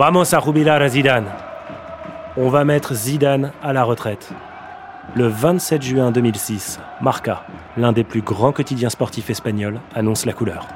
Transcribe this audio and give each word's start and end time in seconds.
Vamos 0.00 0.32
a 0.32 0.40
jubilar 0.40 0.80
a 0.80 0.88
Zidane. 0.88 1.26
On 2.38 2.48
va 2.48 2.64
mettre 2.64 2.94
Zidane 2.94 3.52
à 3.62 3.74
la 3.74 3.84
retraite. 3.84 4.30
Le 5.14 5.26
27 5.26 5.82
juin 5.82 6.10
2006, 6.10 6.80
Marca, 7.02 7.44
l'un 7.76 7.92
des 7.92 8.02
plus 8.02 8.22
grands 8.22 8.50
quotidiens 8.50 8.88
sportifs 8.88 9.28
espagnols, 9.28 9.78
annonce 9.94 10.24
la 10.24 10.32
couleur. 10.32 10.66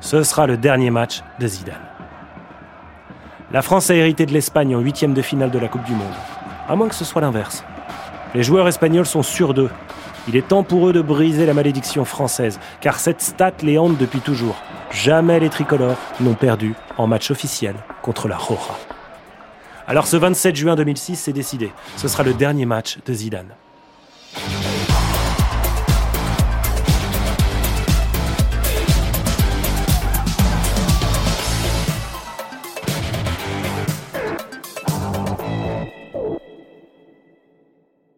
Ce 0.00 0.24
sera 0.24 0.48
le 0.48 0.56
dernier 0.56 0.90
match 0.90 1.22
de 1.38 1.46
Zidane. 1.46 1.86
La 3.52 3.62
France 3.62 3.90
a 3.90 3.94
hérité 3.94 4.26
de 4.26 4.32
l'Espagne 4.32 4.74
en 4.74 4.80
huitième 4.80 5.14
de 5.14 5.22
finale 5.22 5.52
de 5.52 5.60
la 5.60 5.68
Coupe 5.68 5.84
du 5.84 5.92
Monde. 5.92 6.08
À 6.68 6.74
moins 6.74 6.88
que 6.88 6.96
ce 6.96 7.04
soit 7.04 7.22
l'inverse. 7.22 7.64
Les 8.34 8.42
joueurs 8.42 8.66
espagnols 8.66 9.06
sont 9.06 9.22
sûrs 9.22 9.54
d'eux. 9.54 9.70
Il 10.26 10.34
est 10.34 10.48
temps 10.48 10.64
pour 10.64 10.88
eux 10.88 10.92
de 10.92 11.00
briser 11.00 11.46
la 11.46 11.54
malédiction 11.54 12.04
française, 12.04 12.58
car 12.80 12.98
cette 12.98 13.22
stat 13.22 13.52
les 13.62 13.78
hante 13.78 13.98
depuis 13.98 14.18
toujours. 14.18 14.56
Jamais 14.90 15.38
les 15.38 15.48
tricolores 15.48 15.98
n'ont 16.18 16.34
perdu 16.34 16.74
en 16.98 17.06
match 17.06 17.30
officiel 17.30 17.76
contre 18.04 18.28
la 18.28 18.36
Roja. 18.36 18.78
Alors 19.86 20.06
ce 20.06 20.18
27 20.18 20.54
juin 20.54 20.76
2006, 20.76 21.16
c'est 21.16 21.32
décidé. 21.32 21.72
Ce 21.96 22.06
sera 22.06 22.22
le 22.22 22.34
dernier 22.34 22.66
match 22.66 22.98
de 23.06 23.14
Zidane. 23.14 23.54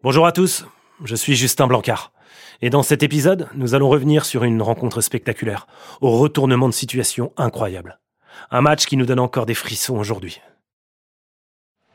Bonjour 0.03 0.25
à 0.25 0.33
tous, 0.33 0.65
je 1.05 1.15
suis 1.15 1.35
Justin 1.35 1.67
Blancard. 1.67 2.11
Et 2.61 2.69
dans 2.69 2.83
cet 2.83 3.03
épisode, 3.03 3.47
nous 3.55 3.73
allons 3.73 3.87
revenir 3.87 4.25
sur 4.25 4.43
une 4.43 4.61
rencontre 4.61 4.99
spectaculaire, 4.99 5.67
au 6.01 6.17
retournement 6.17 6.67
de 6.67 6.73
situation 6.73 7.31
incroyable. 7.37 7.99
Un 8.51 8.61
match 8.61 8.85
qui 8.85 8.97
nous 8.97 9.05
donne 9.05 9.19
encore 9.19 9.45
des 9.45 9.53
frissons 9.53 9.95
aujourd'hui. 9.95 10.41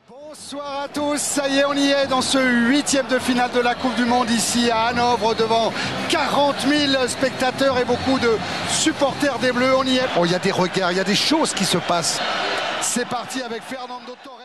Bonsoir 0.09 0.83
à 0.83 0.89
tous, 0.89 1.19
ça 1.19 1.49
y 1.49 1.59
est, 1.59 1.65
on 1.65 1.75
y 1.75 1.89
est 1.89 2.07
dans 2.07 2.21
ce 2.21 2.39
huitième 2.69 3.07
de 3.07 3.19
finale 3.19 3.51
de 3.53 3.61
la 3.61 3.75
Coupe 3.75 3.95
du 3.97 4.05
Monde 4.05 4.31
ici 4.31 4.71
à 4.71 4.87
Hanovre 4.87 5.34
devant 5.34 5.73
40 6.09 6.57
000 6.61 7.07
spectateurs 7.09 7.79
et 7.79 7.84
beaucoup 7.84 8.19
de 8.19 8.31
supporters 8.69 9.39
des 9.39 9.53
Bleus. 9.53 9.77
On 9.77 9.84
y 9.84 9.97
est. 9.97 10.09
Oh, 10.19 10.25
il 10.25 10.33
y 10.33 10.34
a 10.34 10.39
des 10.39 10.53
regards, 10.53 10.93
il 10.93 10.97
y 10.97 11.01
a 11.01 11.05
des 11.05 11.15
choses 11.15 11.53
qui 11.55 11.65
se 11.65 11.79
passent. 11.79 12.21
C'est 12.81 13.09
parti 13.09 13.43
avec 13.43 13.62
Fernando 13.62 14.15
Torres. 14.23 14.39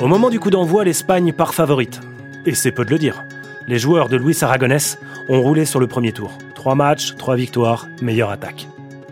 Au 0.00 0.06
moment 0.06 0.30
du 0.30 0.40
coup 0.40 0.50
d'envoi, 0.50 0.84
l'Espagne 0.84 1.32
part 1.32 1.52
favorite. 1.52 2.00
Et 2.46 2.54
c'est 2.54 2.72
peu 2.72 2.84
de 2.84 2.90
le 2.90 2.98
dire. 2.98 3.22
Les 3.66 3.78
joueurs 3.78 4.08
de 4.08 4.16
Luis 4.16 4.36
Aragonés 4.42 4.96
ont 5.28 5.42
roulé 5.42 5.64
sur 5.64 5.80
le 5.80 5.86
premier 5.86 6.12
tour. 6.12 6.32
Trois 6.54 6.74
matchs, 6.74 7.14
trois 7.16 7.36
victoires, 7.36 7.86
meilleure 8.02 8.30
attaque. 8.30 8.66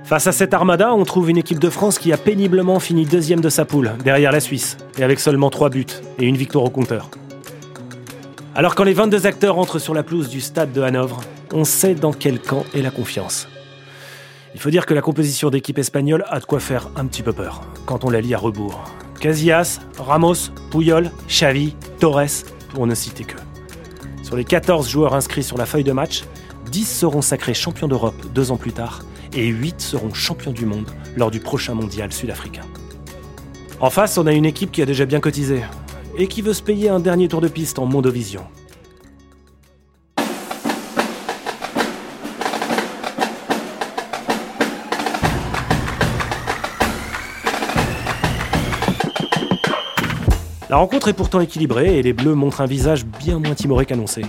Face 0.05 0.27
à 0.27 0.33
cette 0.33 0.55
armada, 0.55 0.95
on 0.95 1.05
trouve 1.05 1.29
une 1.29 1.37
équipe 1.37 1.59
de 1.59 1.69
France 1.69 1.99
qui 1.99 2.13
a 2.13 2.17
péniblement 2.17 2.81
fini 2.81 3.05
deuxième 3.05 3.43
de 3.43 3.51
sa 3.51 3.67
poule, 3.67 3.93
derrière 4.03 4.33
la 4.33 4.41
Suisse, 4.41 4.79
et 4.99 5.05
avec 5.05 5.21
seulement 5.21 5.51
trois 5.51 5.69
buts 5.69 5.85
et 6.19 6.25
une 6.25 6.37
victoire 6.37 6.65
au 6.65 6.71
compteur. 6.71 7.11
Alors 8.55 8.75
quand 8.75 8.85
les 8.85 8.95
22 8.95 9.27
acteurs 9.27 9.59
entrent 9.59 9.79
sur 9.79 9.93
la 9.93 10.03
pelouse 10.03 10.31
du 10.31 10.41
stade 10.41 10.73
de 10.73 10.81
Hanovre, 10.81 11.21
on 11.53 11.65
sait 11.65 11.95
dans 11.95 12.13
quel 12.13 12.41
camp 12.41 12.65
est 12.75 12.83
la 12.83 12.91
confiance. 12.91 13.49
Il 14.55 14.61
faut 14.61 14.71
dire 14.71 14.87
que 14.87 14.95
la 14.95 15.03
composition 15.03 15.51
d'équipe 15.51 15.79
espagnole 15.79 16.25
a 16.29 16.41
de 16.41 16.45
quoi 16.45 16.59
faire 16.59 16.89
un 16.97 17.07
petit 17.07 17.23
peu 17.23 17.35
peur, 17.35 17.63
quand 17.85 18.05
on 18.05 18.11
la 18.11 18.23
lit 18.23 18.35
à 18.35 18.39
rebours. 18.39 18.83
Casillas, 19.21 19.79
Ramos, 19.99 20.51
Puyol, 20.71 21.11
Xavi, 21.29 21.77
Torres, 22.01 22.45
pour 22.73 22.87
ne 22.87 22.95
citer 22.95 23.25
que. 23.25 23.37
Sur 24.29 24.37
les 24.37 24.45
14 24.45 24.87
joueurs 24.87 25.15
inscrits 25.15 25.43
sur 25.43 25.57
la 25.57 25.65
feuille 25.65 25.85
de 25.85 25.93
match, 25.93 26.25
10 26.71 26.85
seront 26.85 27.23
sacrés 27.23 27.55
champions 27.55 27.89
d'Europe 27.89 28.27
deux 28.35 28.51
ans 28.51 28.59
plus 28.59 28.73
tard 28.73 29.01
et 29.33 29.47
8 29.47 29.81
seront 29.81 30.13
champions 30.13 30.53
du 30.53 30.67
monde 30.67 30.91
lors 31.17 31.31
du 31.31 31.41
prochain 31.41 31.73
mondial 31.73 32.13
sud-africain. 32.13 32.67
En 33.81 33.89
face, 33.89 34.19
on 34.19 34.27
a 34.27 34.33
une 34.35 34.45
équipe 34.45 34.71
qui 34.71 34.83
a 34.83 34.85
déjà 34.85 35.07
bien 35.07 35.21
cotisé 35.21 35.63
et 36.19 36.27
qui 36.27 36.43
veut 36.43 36.53
se 36.53 36.63
payer 36.63 36.91
un 36.91 37.01
dernier 37.01 37.27
tour 37.27 37.41
de 37.41 37.49
piste 37.49 37.79
en 37.79 37.87
Mondovision. 37.87 38.43
La 50.71 50.77
rencontre 50.77 51.09
est 51.09 51.15
pourtant 51.15 51.41
équilibrée 51.41 51.99
et 51.99 52.03
les 52.03 52.13
Bleus 52.13 52.35
montrent 52.35 52.61
un 52.61 52.67
visage 52.67 53.07
bien 53.07 53.39
moins 53.39 53.55
timoré 53.55 53.87
qu'annoncé. 53.87 54.23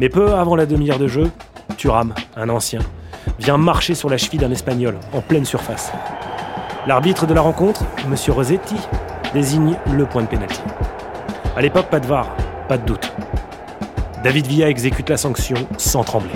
Mais 0.00 0.08
peu 0.08 0.34
avant 0.34 0.56
la 0.56 0.66
demi-heure 0.66 0.98
de 0.98 1.06
jeu, 1.06 1.30
Thuram, 1.76 2.14
un 2.36 2.48
ancien, 2.48 2.80
vient 3.38 3.58
marcher 3.58 3.94
sur 3.94 4.10
la 4.10 4.18
cheville 4.18 4.40
d'un 4.40 4.50
Espagnol 4.50 4.98
en 5.12 5.20
pleine 5.20 5.44
surface. 5.44 5.92
L'arbitre 6.88 7.26
de 7.26 7.34
la 7.34 7.42
rencontre, 7.42 7.84
M. 8.04 8.16
Rossetti, 8.34 8.74
désigne 9.34 9.76
le 9.92 10.04
point 10.04 10.22
de 10.22 10.26
pénalty. 10.26 10.60
À 11.56 11.62
l'époque, 11.62 11.86
pas 11.86 12.00
de 12.00 12.06
VAR, 12.08 12.34
pas 12.68 12.76
de 12.76 12.84
doute. 12.84 13.12
David 14.24 14.48
Villa 14.48 14.68
exécute 14.68 15.10
la 15.10 15.16
sanction 15.16 15.56
sans 15.78 16.02
trembler. 16.02 16.34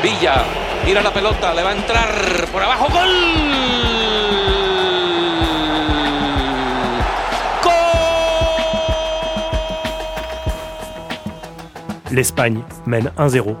Villa 0.00 0.44
tira 0.84 1.02
la 1.02 1.10
pelota, 1.10 1.52
le 1.54 1.62
va 1.62 1.72
por 2.52 2.62
abajo, 2.62 2.86
gol. 2.92 3.43
L'Espagne 12.14 12.60
mène 12.86 13.10
1-0 13.18 13.56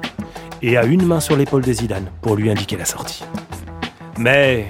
et 0.62 0.76
a 0.76 0.84
une 0.84 1.04
main 1.04 1.18
sur 1.18 1.36
l'épaule 1.36 1.64
de 1.64 1.72
Zidane 1.72 2.06
pour 2.22 2.36
lui 2.36 2.52
indiquer 2.52 2.76
la 2.76 2.84
sortie. 2.84 3.24
Mais 4.16 4.68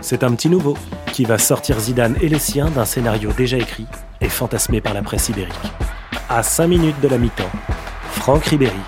c'est 0.00 0.22
un 0.22 0.32
petit 0.32 0.48
nouveau 0.48 0.76
qui 1.12 1.24
va 1.24 1.36
sortir 1.36 1.80
Zidane 1.80 2.14
et 2.22 2.28
les 2.28 2.38
siens 2.38 2.70
d'un 2.70 2.84
scénario 2.84 3.32
déjà 3.36 3.56
écrit 3.56 3.88
et 4.20 4.28
fantasmé 4.28 4.80
par 4.80 4.94
la 4.94 5.02
presse 5.02 5.28
ibérique. 5.28 5.56
À 6.28 6.44
5 6.44 6.68
minutes 6.68 7.00
de 7.00 7.08
la 7.08 7.18
mi-temps, 7.18 7.50
Franck 8.12 8.44
Ribéry 8.44 8.78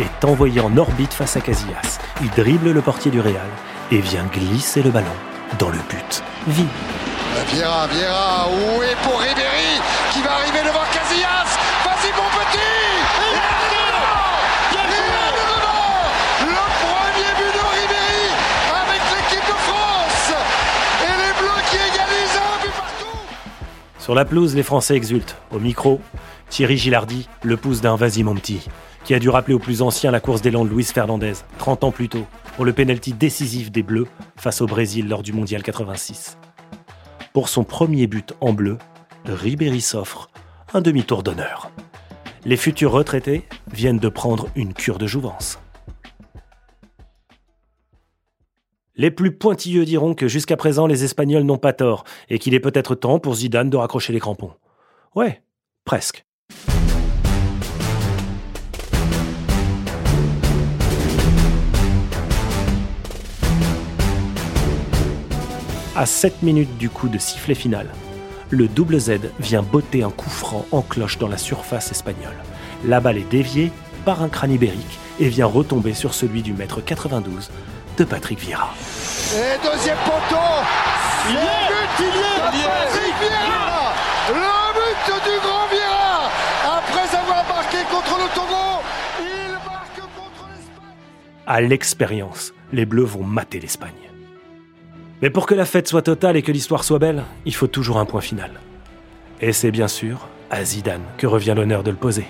est 0.00 0.24
envoyé 0.24 0.62
en 0.62 0.74
orbite 0.78 1.12
face 1.12 1.36
à 1.36 1.42
Casillas. 1.42 1.98
Il 2.22 2.30
dribble 2.30 2.70
le 2.70 2.80
portier 2.80 3.10
du 3.10 3.20
Real 3.20 3.50
et 3.90 3.98
vient 3.98 4.24
glisser 4.32 4.82
le 4.82 4.90
ballon 4.90 5.06
dans 5.58 5.68
le 5.68 5.78
but 5.90 6.22
pour 9.02 9.20
Sur 24.12 24.18
la 24.18 24.26
pelouse, 24.26 24.54
les 24.54 24.62
Français 24.62 24.94
exultent. 24.94 25.38
Au 25.52 25.58
micro, 25.58 25.98
Thierry 26.50 26.76
Gilardi, 26.76 27.30
le 27.42 27.56
pouce 27.56 27.80
d'un 27.80 27.96
Vas-y 27.96 28.22
mon 28.22 28.34
petit, 28.34 28.68
qui 29.04 29.14
a 29.14 29.18
dû 29.18 29.30
rappeler 29.30 29.54
aux 29.54 29.58
plus 29.58 29.80
anciens 29.80 30.10
la 30.10 30.20
course 30.20 30.42
d'élan 30.42 30.66
de 30.66 30.68
Luis 30.68 30.84
Fernandez, 30.84 31.32
30 31.56 31.84
ans 31.84 31.92
plus 31.92 32.10
tôt, 32.10 32.26
pour 32.54 32.66
le 32.66 32.74
pénalty 32.74 33.14
décisif 33.14 33.72
des 33.72 33.82
Bleus 33.82 34.06
face 34.36 34.60
au 34.60 34.66
Brésil 34.66 35.08
lors 35.08 35.22
du 35.22 35.32
Mondial 35.32 35.62
86. 35.62 36.36
Pour 37.32 37.48
son 37.48 37.64
premier 37.64 38.06
but 38.06 38.34
en 38.42 38.52
bleu, 38.52 38.76
Ribéry 39.24 39.80
s'offre 39.80 40.28
un 40.74 40.82
demi-tour 40.82 41.22
d'honneur. 41.22 41.70
Les 42.44 42.58
futurs 42.58 42.92
retraités 42.92 43.48
viennent 43.72 43.98
de 43.98 44.10
prendre 44.10 44.48
une 44.56 44.74
cure 44.74 44.98
de 44.98 45.06
jouvence. 45.06 45.58
Les 49.02 49.10
plus 49.10 49.32
pointilleux 49.32 49.84
diront 49.84 50.14
que 50.14 50.28
jusqu'à 50.28 50.56
présent 50.56 50.86
les 50.86 51.02
Espagnols 51.02 51.42
n'ont 51.42 51.58
pas 51.58 51.72
tort 51.72 52.04
et 52.30 52.38
qu'il 52.38 52.54
est 52.54 52.60
peut-être 52.60 52.94
temps 52.94 53.18
pour 53.18 53.34
Zidane 53.34 53.68
de 53.68 53.76
raccrocher 53.76 54.12
les 54.12 54.20
crampons. 54.20 54.52
Ouais, 55.16 55.42
presque. 55.84 56.24
À 65.96 66.06
7 66.06 66.44
minutes 66.44 66.78
du 66.78 66.88
coup 66.88 67.08
de 67.08 67.18
sifflet 67.18 67.56
final, 67.56 67.88
le 68.50 68.68
double 68.68 69.00
Z 69.00 69.18
vient 69.40 69.62
botter 69.64 70.04
un 70.04 70.10
coup 70.10 70.30
franc 70.30 70.64
en 70.70 70.80
cloche 70.80 71.18
dans 71.18 71.26
la 71.26 71.38
surface 71.38 71.90
espagnole. 71.90 72.36
La 72.84 73.00
balle 73.00 73.18
est 73.18 73.28
déviée 73.28 73.72
par 74.04 74.22
un 74.22 74.28
crâne 74.28 74.52
ibérique 74.52 75.00
et 75.18 75.28
vient 75.28 75.46
retomber 75.46 75.92
sur 75.92 76.14
celui 76.14 76.42
du 76.42 76.52
mètre 76.52 76.84
92 76.84 77.50
de 77.96 78.04
Patrick 78.04 78.38
Vieira. 78.38 78.70
Et 79.34 79.58
deuxième 79.64 79.96
poteau 80.04 80.42
Il 81.28 81.34
y 81.34 81.34
Le 81.34 81.40
est 81.40 81.68
but, 81.68 81.98
il 82.00 82.04
y 82.04 82.08
est 82.08 82.12
Il 82.52 82.58
y 82.58 82.62
est 82.62 82.66
Patrick 82.66 83.14
Vieira 83.20 83.92
Le 84.28 84.72
but 84.74 85.24
du 85.24 85.40
grand 85.40 85.66
Vieira 85.70 86.30
Après 86.78 87.16
avoir 87.16 87.44
marqué 87.48 87.78
contre 87.90 88.18
le 88.18 88.34
Togo, 88.34 88.82
il 89.20 89.52
marque 89.52 90.00
contre 90.00 90.48
l'Espagne 90.48 90.96
À 91.46 91.60
l'expérience, 91.60 92.52
les 92.72 92.86
Bleus 92.86 93.04
vont 93.04 93.24
mater 93.24 93.60
l'Espagne. 93.60 93.92
Mais 95.20 95.30
pour 95.30 95.46
que 95.46 95.54
la 95.54 95.64
fête 95.64 95.88
soit 95.88 96.02
totale 96.02 96.36
et 96.36 96.42
que 96.42 96.52
l'histoire 96.52 96.84
soit 96.84 96.98
belle, 96.98 97.24
il 97.44 97.54
faut 97.54 97.68
toujours 97.68 97.98
un 97.98 98.04
point 98.04 98.20
final. 98.20 98.50
Et 99.40 99.52
c'est 99.52 99.70
bien 99.70 99.88
sûr 99.88 100.28
à 100.50 100.64
Zidane 100.64 101.02
que 101.16 101.26
revient 101.26 101.54
l'honneur 101.56 101.82
de 101.82 101.90
le 101.90 101.96
poser. 101.96 102.26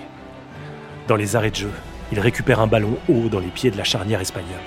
Dans 1.07 1.15
les 1.15 1.35
arrêts 1.35 1.51
de 1.51 1.55
jeu, 1.55 1.71
il 2.11 2.19
récupère 2.19 2.59
un 2.59 2.67
ballon 2.67 2.97
haut 3.09 3.29
dans 3.29 3.39
les 3.39 3.47
pieds 3.47 3.71
de 3.71 3.77
la 3.77 3.83
charnière 3.83 4.21
espagnole. 4.21 4.61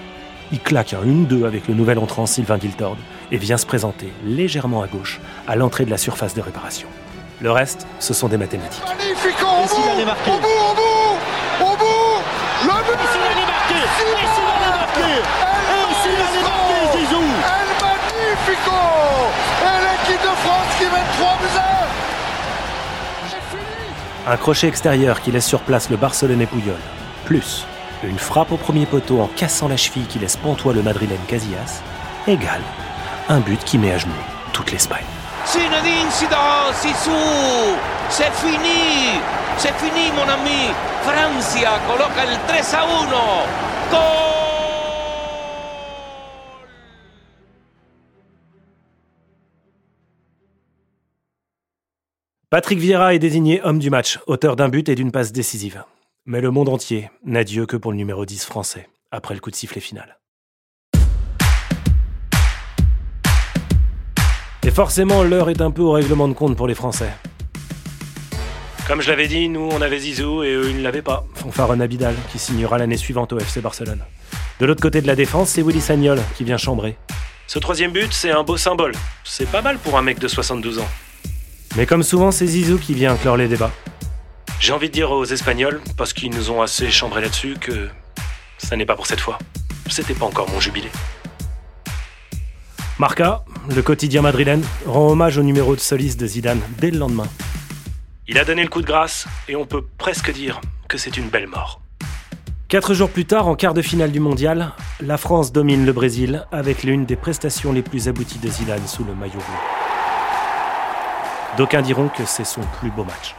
Il 0.53 0.61
claque 0.61 0.95
un 0.95 1.05
1-2 1.05 1.45
avec 1.45 1.67
le 1.67 1.75
nouvel 1.75 1.99
entrant 1.99 2.27
Sylvain 2.27 2.59
Guiltord 2.59 2.97
et 3.33 3.37
vient 3.37 3.57
se 3.57 3.67
présenter 3.67 4.13
légèrement 4.25 4.83
à 4.83 4.87
gauche 4.87 5.21
à 5.49 5.57
l'entrée 5.57 5.85
de 5.85 5.91
la 5.91 5.99
surface 5.99 6.35
de 6.35 6.41
réparation. 6.41 6.89
Le 7.41 7.51
reste, 7.51 7.87
ce 7.99 8.15
sont 8.15 8.29
des 8.29 8.37
mathématiques. 8.37 8.83
Magnifique 8.87 9.43
au 9.43 9.67
bout, 9.67 9.75
au 9.75 10.39
bout, 10.39 10.47
au 10.47 10.75
bout, 10.75 11.67
au 11.67 11.77
bout, 11.77 12.23
le 12.65 12.69
but 12.69 12.95
Et 12.95 13.09
s'il 13.13 13.23
allait 13.23 13.47
marquer 13.47 13.75
Et 13.75 14.27
s'il 14.33 14.47
allait 14.47 14.71
marquer 14.71 15.15
Et 15.19 15.95
s'il 16.03 16.15
allait 16.15 16.43
marquer, 16.43 16.99
Zizou. 16.99 17.23
El 17.23 17.71
Magnifico 17.83 18.81
Et 19.63 19.79
l'équipe 19.83 20.23
de 20.23 20.35
France 20.37 20.71
qui 20.79 20.85
met 20.85 21.07
3 21.19 21.39
buts 21.41 21.59
à 21.59 21.61
un. 21.61 21.89
C'est 23.29 23.45
fini 23.51 24.29
Un 24.29 24.37
crochet 24.37 24.69
extérieur 24.69 25.21
qui 25.21 25.33
laisse 25.33 25.47
sur 25.47 25.61
place 25.61 25.91
le 25.91 25.97
Barcelonais 25.97 26.47
Puyol, 26.47 26.77
plus 27.25 27.67
une 28.03 28.19
frappe 28.19 28.53
au 28.53 28.57
premier 28.57 28.87
poteau 28.87 29.21
en 29.21 29.27
cassant 29.27 29.69
la 29.69 29.77
cheville 29.77 30.07
qui 30.07 30.19
laisse 30.19 30.37
pantois 30.37 30.73
le 30.73 30.83
madrilène 30.83 31.21
Casillas, 31.27 31.83
égale 32.27 32.63
un 33.29 33.41
but 33.41 33.63
qui 33.65 33.79
met 33.79 33.93
à 33.93 33.99
genoux 33.99 34.13
toute 34.53 34.71
l'Espagne. 34.73 35.05
C'est 35.45 35.61
fini, 38.33 39.21
c'est 39.59 39.75
fini 39.75 40.11
mon 40.15 40.29
ami. 40.29 40.71
Francia 41.03 41.79
coloca 41.87 42.23
el 42.23 42.39
3 42.47 42.75
a 42.75 42.85
1. 42.85 42.87
Gol. 43.91 44.27
Patrick 52.49 52.79
Vieira 52.79 53.15
est 53.15 53.19
désigné 53.19 53.61
homme 53.63 53.79
du 53.79 53.91
match, 53.91 54.21
auteur 54.27 54.57
d'un 54.57 54.69
but 54.69 54.89
et 54.89 54.95
d'une 54.95 55.11
passe 55.11 55.33
décisive. 55.33 55.83
Mais 56.29 56.41
le 56.41 56.51
monde 56.51 56.69
entier 56.69 57.09
n'a 57.25 57.45
Dieu 57.45 57.67
que 57.67 57.77
pour 57.77 57.93
le 57.93 57.97
numéro 57.97 58.27
10 58.27 58.47
français, 58.47 58.89
après 59.13 59.33
le 59.35 59.39
coup 59.39 59.53
de 59.53 59.55
sifflet 59.55 59.81
final. 59.81 60.19
Et 64.65 64.73
forcément, 64.73 65.23
l'heure 65.23 65.51
est 65.51 65.61
un 65.61 65.71
peu 65.71 65.83
au 65.83 65.93
règlement 65.93 66.27
de 66.27 66.33
compte 66.33 66.57
pour 66.57 66.67
les 66.67 66.75
Français. 66.75 67.11
Comme 68.89 69.03
je 69.03 69.09
l'avais 69.09 69.29
dit, 69.29 69.49
nous 69.49 69.69
on 69.71 69.81
avait 69.81 70.01
Zizou 70.01 70.43
et 70.43 70.53
eux 70.53 70.69
ils 70.69 70.79
ne 70.79 70.83
l'avaient 70.83 71.01
pas. 71.01 71.25
Fanfaron 71.35 71.79
Abidal, 71.79 72.17
qui 72.33 72.41
signera 72.41 72.77
l'année 72.77 72.97
suivante 72.97 73.33
au 73.33 73.39
FC 73.39 73.61
Barcelone. 73.61 74.01
De 74.59 74.67
l'autre 74.67 74.83
côté 74.83 75.01
de 75.01 75.07
la 75.07 75.15
défense, 75.15 75.51
c'est 75.51 75.63
Willy 75.63 75.81
Sagnol 75.81 76.19
qui 76.37 76.43
vient 76.43 76.57
chambrer. 76.57 76.97
Ce 77.47 77.61
troisième 77.61 77.93
but, 77.93 78.13
c'est 78.13 78.33
un 78.33 78.43
beau 78.43 78.57
symbole. 78.57 78.95
C'est 79.23 79.49
pas 79.49 79.63
mal 79.63 79.79
pour 79.79 79.97
un 79.97 80.03
mec 80.03 80.19
de 80.19 80.27
72 80.27 80.81
ans. 80.81 80.89
Mais 81.77 81.87
comme 81.87 82.03
souvent, 82.03 82.33
c'est 82.33 82.47
Zizou 82.47 82.79
qui 82.79 82.95
vient 82.95 83.15
clore 83.15 83.37
les 83.37 83.47
débats. 83.47 83.71
J'ai 84.59 84.73
envie 84.73 84.89
de 84.89 84.93
dire 84.93 85.11
aux 85.11 85.25
Espagnols, 85.25 85.81
parce 85.97 86.13
qu'ils 86.13 86.31
nous 86.31 86.51
ont 86.51 86.63
assez 86.63 86.91
chambré 86.91 87.21
là-dessus, 87.21 87.57
que 87.61 87.89
ça 88.59 88.75
n'est 88.77 88.87
pas 88.87 88.97
pour 88.97 89.07
cette 89.07 89.21
fois. 89.21 89.39
C'était 89.89 90.15
pas 90.15 90.25
encore 90.25 90.51
mon 90.51 90.61
jubilé. 90.61 90.89
Marca, 92.99 93.45
le 93.69 93.83
quotidien 93.83 94.23
madrilène, 94.23 94.65
rend 94.87 95.11
hommage 95.11 95.37
au 95.37 95.43
numéro 95.43 95.75
de 95.75 95.81
soliste 95.81 96.19
de 96.19 96.27
Zidane 96.27 96.61
dès 96.79 96.91
le 96.91 96.99
lendemain. 96.99 97.29
Il 98.27 98.39
a 98.39 98.45
donné 98.45 98.63
le 98.63 98.69
coup 98.69 98.81
de 98.81 98.87
grâce 98.87 99.27
et 99.49 99.55
on 99.55 99.67
peut 99.67 99.85
presque 99.99 100.33
dire 100.33 100.61
que 100.89 100.97
c'est 100.97 101.17
une 101.17 101.29
belle 101.29 101.47
mort. 101.47 101.83
Quatre 102.69 102.95
jours 102.95 103.11
plus 103.11 103.27
tard, 103.27 103.47
en 103.47 103.55
quart 103.55 103.75
de 103.75 103.83
finale 103.83 104.11
du 104.11 104.19
mondial, 104.19 104.73
la 105.01 105.19
France 105.19 105.53
domine 105.53 105.85
le 105.85 105.93
Brésil 105.93 106.47
avec 106.51 106.83
l'une 106.83 107.05
des 107.05 107.15
prestations 107.15 107.73
les 107.73 107.83
plus 107.83 108.09
abouties 108.09 108.39
de 108.39 108.49
Zidane 108.49 108.87
sous 108.89 109.05
le 109.05 109.15
maillot 109.15 109.35
bleu. 109.35 109.43
D'aucuns 111.59 111.83
diront 111.83 112.09
que 112.09 112.25
c'est 112.25 112.45
son 112.45 112.63
plus 112.81 112.91
beau 112.91 113.05
match. 113.05 113.37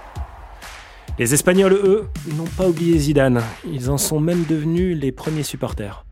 Les 1.19 1.33
Espagnols, 1.33 1.73
eux, 1.73 2.07
n'ont 2.35 2.45
pas 2.45 2.67
oublié 2.67 2.99
Zidane. 2.99 3.41
Ils 3.65 3.89
en 3.89 3.97
sont 3.97 4.19
même 4.19 4.43
devenus 4.43 4.95
les 4.95 5.11
premiers 5.11 5.41
supporters. 5.41 6.05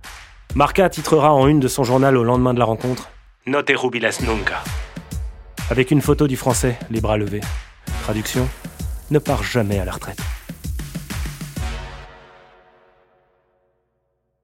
Marca 0.55 0.89
titrera 0.89 1.31
en 1.31 1.47
une 1.47 1.59
de 1.59 1.67
son 1.67 1.83
journal 1.83 2.17
au 2.17 2.23
lendemain 2.23 2.55
de 2.55 2.59
la 2.59 2.65
rencontre 2.65 3.11
No 3.45 3.61
te 3.61 3.77
jubilas 3.77 4.23
nunca. 4.25 4.63
Avec 5.69 5.91
une 5.91 6.01
photo 6.01 6.27
du 6.27 6.35
français, 6.35 6.79
les 6.89 7.01
bras 7.01 7.17
levés. 7.17 7.41
Traduction 8.01 8.49
Ne 9.11 9.19
pars 9.19 9.43
jamais 9.43 9.77
à 9.77 9.85
la 9.85 9.91
retraite. 9.91 10.17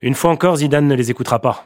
Une 0.02 0.14
fois 0.14 0.30
encore, 0.30 0.58
Zidane 0.58 0.88
ne 0.88 0.96
les 0.96 1.10
écoutera 1.10 1.40
pas. 1.40 1.66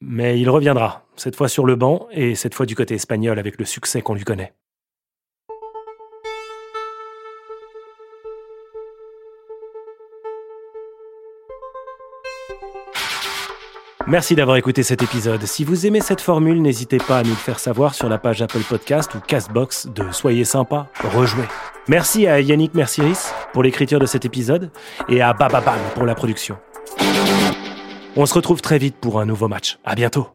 Mais 0.00 0.40
il 0.40 0.48
reviendra, 0.48 1.04
cette 1.16 1.36
fois 1.36 1.48
sur 1.50 1.66
le 1.66 1.76
banc 1.76 2.06
et 2.12 2.34
cette 2.34 2.54
fois 2.54 2.64
du 2.64 2.74
côté 2.74 2.94
espagnol 2.94 3.38
avec 3.38 3.58
le 3.58 3.66
succès 3.66 4.00
qu'on 4.00 4.14
lui 4.14 4.24
connaît. 4.24 4.54
Merci 14.10 14.34
d'avoir 14.34 14.56
écouté 14.56 14.82
cet 14.82 15.04
épisode. 15.04 15.46
Si 15.46 15.62
vous 15.62 15.86
aimez 15.86 16.00
cette 16.00 16.20
formule, 16.20 16.60
n'hésitez 16.60 16.98
pas 16.98 17.18
à 17.18 17.22
nous 17.22 17.30
le 17.30 17.36
faire 17.36 17.60
savoir 17.60 17.94
sur 17.94 18.08
la 18.08 18.18
page 18.18 18.42
Apple 18.42 18.64
Podcast 18.68 19.14
ou 19.14 19.20
Castbox 19.20 19.86
de 19.86 20.10
Soyez 20.10 20.44
sympa, 20.44 20.88
rejouez. 21.14 21.44
Merci 21.86 22.26
à 22.26 22.40
Yannick 22.40 22.74
Mercieris 22.74 23.28
pour 23.52 23.62
l'écriture 23.62 24.00
de 24.00 24.06
cet 24.06 24.24
épisode 24.24 24.72
et 25.08 25.22
à 25.22 25.32
Bababam 25.32 25.78
pour 25.94 26.06
la 26.06 26.16
production. 26.16 26.58
On 28.16 28.26
se 28.26 28.34
retrouve 28.34 28.60
très 28.60 28.78
vite 28.78 28.96
pour 29.00 29.20
un 29.20 29.26
nouveau 29.26 29.46
match. 29.46 29.78
À 29.84 29.94
bientôt. 29.94 30.26